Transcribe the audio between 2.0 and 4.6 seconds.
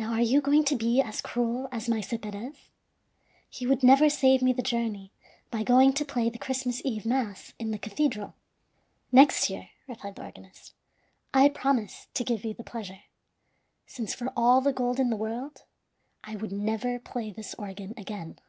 Perez? He would never save me